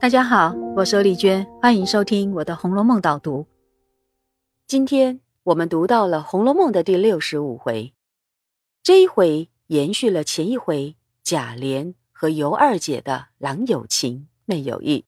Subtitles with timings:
[0.00, 3.48] 大家好，我是丽娟，欢迎收听我的《红楼梦》导读。
[4.64, 7.92] 今天我们读到了《红楼梦》的第六十五回，
[8.80, 15.04] 这一回延续了前一回贾琏和尤二姐的郎有情妹有意，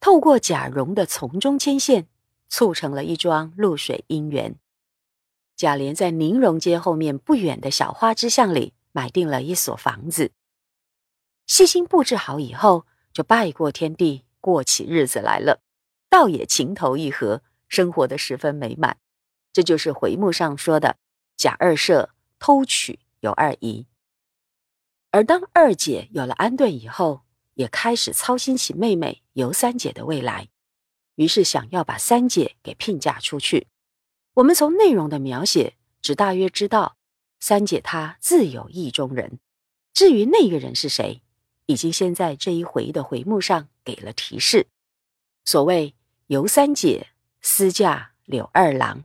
[0.00, 2.08] 透过贾蓉的从中牵线，
[2.48, 4.56] 促成了一桩露水姻缘。
[5.56, 10.32] 贾琏在宁荣街后面不远的小花之巷里买定了一所房子，
[11.46, 12.84] 细心布置好以后。
[13.18, 15.60] 就拜过天地，过起日子来了，
[16.08, 18.96] 倒也情投意合，生活的十分美满。
[19.52, 20.98] 这就是回目上说的
[21.36, 23.88] 贾二舍偷娶尤二姨。
[25.10, 27.22] 而当二姐有了安顿以后，
[27.54, 30.48] 也开始操心起妹妹尤三姐的未来，
[31.16, 33.66] 于是想要把三姐给聘嫁出去。
[34.34, 36.96] 我们从内容的描写，只大约知道
[37.40, 39.40] 三姐她自有意中人，
[39.92, 41.20] 至于那个人是谁？
[41.68, 44.68] 已经先在这一回的回目上给了提示。
[45.44, 45.94] 所谓
[46.28, 47.08] 尤三姐
[47.42, 49.04] 私嫁柳二郎，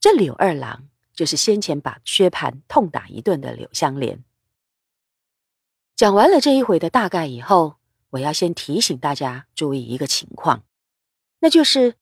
[0.00, 4.24] 这柳二郎就是先前把薛蟠痛打一顿的柳香莲。
[5.94, 7.76] 讲完了这一回的大概以后，
[8.10, 10.64] 我要先提醒大家注意一个情况，
[11.38, 11.94] 那就是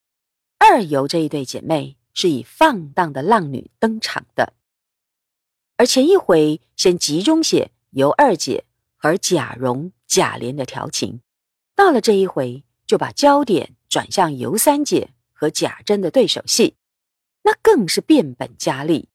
[0.57, 4.55] 二尤这一对姐妹是以放荡的浪女登场的，
[5.77, 8.65] 而前一回先集中写尤二姐。
[9.01, 11.21] 而贾蓉、贾琏的调情，
[11.75, 16.77] 到了这一回，就把焦点转向尤三姐和贾珍的对手戏，
[17.43, 19.09] 那更是变本加厉。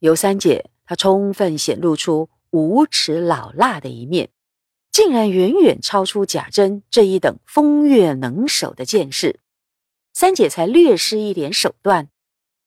[0.00, 4.30] 尤三姐她充分显露出无耻老辣的一面，
[4.90, 9.38] 竟然远远超出贾珍这一等风月能手的见识。
[10.12, 12.08] 三姐才略施一点手段，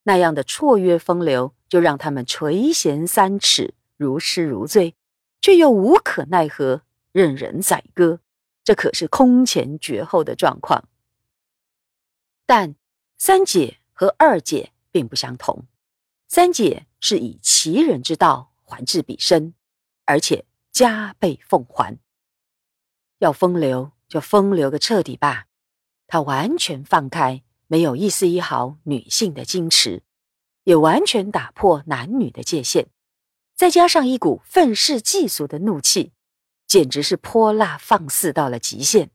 [0.03, 4.95] 那样的绰约风流，就让他们垂涎三尺，如痴如醉。
[5.43, 8.19] 却又无可奈何，任人宰割，
[8.63, 10.87] 这可是空前绝后的状况。
[12.45, 12.75] 但
[13.17, 15.65] 三姐和二姐并不相同，
[16.29, 19.53] 三姐是以其人之道还治彼身，
[20.05, 21.99] 而且加倍奉还。
[23.17, 25.47] 要风流就风流个彻底吧，
[26.07, 30.03] 她完全放开，没有一丝一毫女性的矜持，
[30.63, 32.87] 也完全打破男女的界限。
[33.55, 36.11] 再加上一股愤世嫉俗的怒气，
[36.65, 39.11] 简直是泼辣放肆到了极限。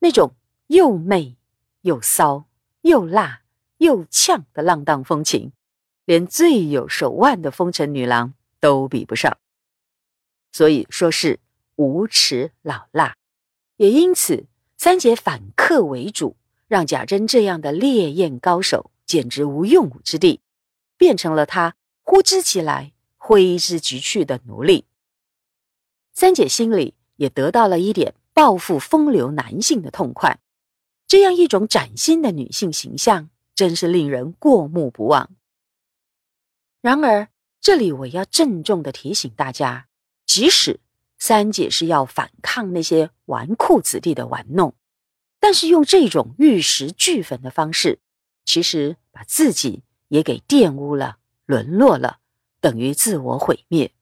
[0.00, 0.34] 那种
[0.66, 1.36] 又媚
[1.80, 2.44] 又骚
[2.82, 3.42] 又辣
[3.78, 5.52] 又呛的浪荡风情，
[6.04, 9.38] 连最有手腕的风尘女郎都比不上。
[10.52, 11.40] 所以说是
[11.76, 13.16] 无耻老辣，
[13.76, 16.36] 也因此三姐反客为主，
[16.66, 20.40] 让贾珍这样的烈焰高手简直无用武之地，
[20.96, 22.92] 变成了他呼之即来。
[23.28, 24.86] 挥之即去的奴隶，
[26.14, 30.40] 三姐心里也得到了一点报复风流男性的痛快。
[31.06, 35.28] 这样一种崭新的女性形象，真是令人过目不忘。
[36.80, 37.28] 然而，
[37.60, 39.88] 这里我要郑重的提醒大家：
[40.24, 40.80] 即使
[41.18, 44.74] 三姐是要反抗那些纨绔子弟的玩弄，
[45.38, 47.98] 但是用这种玉石俱焚的方式，
[48.46, 52.17] 其实把自己也给玷污了，沦落了。
[52.60, 53.92] 等于自我毁灭，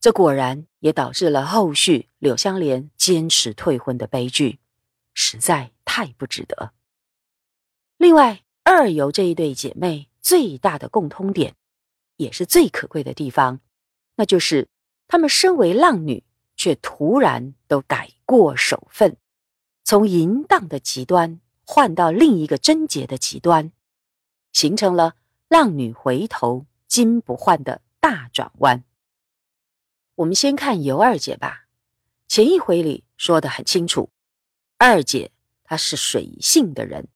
[0.00, 4.60] 这果然也导致了后续柳香莲坚持退婚的悲剧，
[5.12, 6.72] 实在太不值得。
[7.96, 11.56] 另外，二尤这一对姐妹最大的共通点，
[12.16, 13.60] 也是最可贵的地方，
[14.14, 14.68] 那就是
[15.08, 16.22] 她们身为浪女，
[16.56, 19.16] 却突然都改过守分，
[19.82, 23.72] 从淫荡的极端换到另一个贞洁的极端，
[24.52, 25.16] 形成了
[25.48, 26.66] 浪女回头。
[26.88, 28.84] 金不换的大转弯。
[30.14, 31.66] 我们先看尤二姐吧。
[32.28, 34.10] 前一回里说的很清楚，
[34.78, 35.32] 二姐
[35.62, 37.08] 她是水性的人，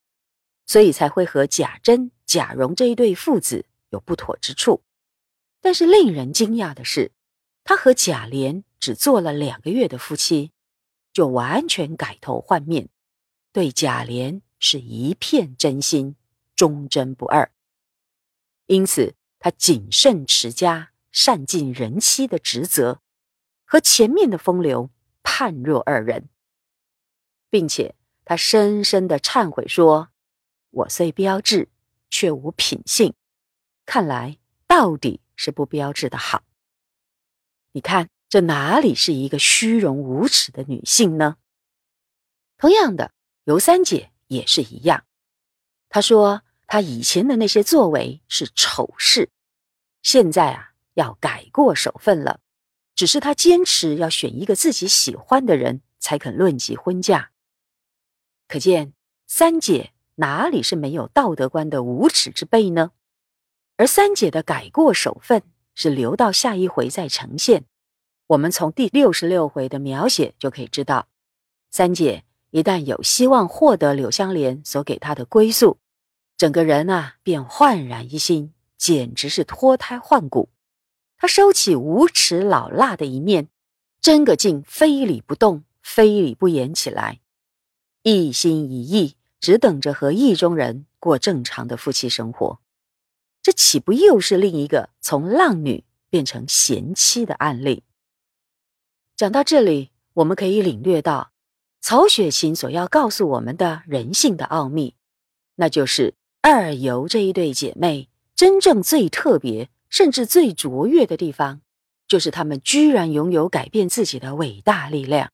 [0.67, 4.83] 所以才会和贾珍、贾蓉这一对父子有不妥之处。
[5.61, 7.13] 但是令人惊讶的是，
[7.65, 10.53] 她和贾琏只做了两个月的夫妻，
[11.13, 12.89] 就完全改头换面，
[13.53, 16.17] 对贾琏是一片真心，
[16.55, 17.51] 忠贞不二。
[18.67, 19.15] 因此。
[19.43, 23.01] 他谨慎持家、善尽人妻的职责，
[23.65, 24.91] 和前面的风流
[25.23, 26.29] 判若二人，
[27.49, 27.97] 并且
[28.27, 30.11] 他深深的忏悔说
[30.85, 31.71] ：“我虽标致，
[32.11, 33.15] 却无品性。
[33.87, 36.45] 看来到底是不标致的好。
[37.73, 41.39] 你看这哪里是一个虚荣无耻的女性呢？
[42.59, 43.15] 同样的，
[43.45, 45.07] 尤三姐也是一样。
[45.89, 49.29] 她说。”他以前的那些作为是丑事，
[50.03, 52.39] 现在啊要改过守分了。
[52.95, 57.33] 只是他坚持要选一个自己喜欢的人才肯论及婚嫁。
[58.47, 58.93] 可见
[59.27, 62.93] 三姐哪里是没有道德观的无耻之辈呢？
[63.77, 65.43] 而三姐的改过守分
[65.75, 67.65] 是留到下一回再呈现。
[68.29, 71.09] 我们从第六十六回的描写就可以知道，
[71.73, 75.80] 三姐一旦有希望获得柳香莲所给她的归宿，
[76.41, 80.49] 整个人啊便焕然一新，简直是脱胎换骨。
[81.19, 83.51] 他收起无耻老辣的一面，
[84.01, 87.21] 真个竟非礼不动，非礼不言起来，
[88.05, 92.59] 一心一意只等着和意中人过正常的夫妻生活。
[93.43, 97.83] 这岂不又是另一个从浪女变成贤妻的案例？
[99.15, 101.33] 讲到这里，我们可以领略到
[101.83, 104.97] 曹雪芹所要告诉我们的人性的奥秘，
[105.57, 111.61] 那就是二尤这一对姐妹真正最特别，甚至最卓越的地方，
[112.09, 115.31] 就是她们居然拥有改变自己的伟大力量。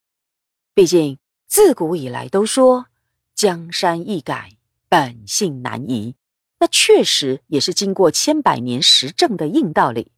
[0.75, 2.87] 毕竟自古以来都说
[3.35, 4.57] 江山易改，
[4.89, 6.17] 本性难移。
[6.59, 10.11] 那确实也是经过千百年实证的硬道理，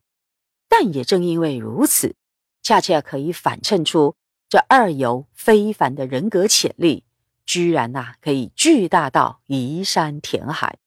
[0.69, 2.15] 但也正因为如此，
[2.63, 4.15] 恰恰可以反衬出
[4.49, 7.05] 这二游非凡的人格潜力，
[7.49, 10.79] 居然呐可以巨大到移山填海。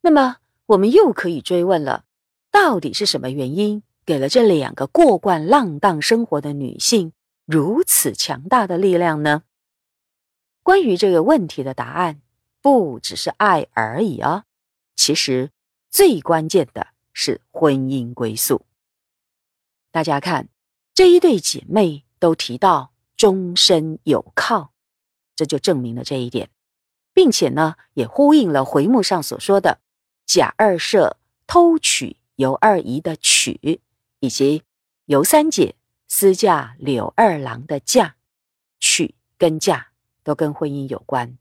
[0.00, 2.04] 那么我们又可以追问了，
[2.50, 7.12] 到底是什么原因给了这两个过惯浪荡生活的女性
[7.46, 9.44] 如此强大的力量呢？
[10.64, 12.20] 关于这个问题的答案。
[12.64, 14.46] 不只是爱而已啊！
[14.96, 15.50] 其实
[15.90, 18.64] 最关键的是婚姻归宿。
[19.92, 20.48] 大家看，
[20.94, 24.72] 这一对姐妹都提到终身有靠，
[25.36, 26.50] 这就证明了这一点，
[27.12, 29.80] 并且呢，也呼应了回目上所说的
[30.26, 31.16] 贾二舍
[31.46, 33.80] 偷娶尤二姨的娶，
[34.20, 34.62] 以及
[35.06, 35.74] 尤三姐
[36.08, 38.16] 私嫁柳二郎的嫁，
[38.78, 39.88] 娶跟嫁
[40.22, 41.36] 都跟婚姻有关。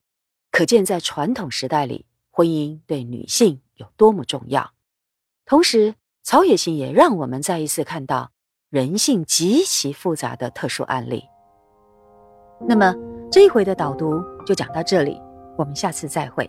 [0.51, 4.73] 可见，在传统时代里，婚姻对女性有多么重要。
[5.45, 8.31] 同时，曹雪芹也让我们再一次看到
[8.69, 11.23] 人性极其复杂的特殊案例。
[12.67, 12.95] 那么，
[13.33, 15.19] 这一回的导读就讲到这里，
[15.57, 16.47] 我们下次再会。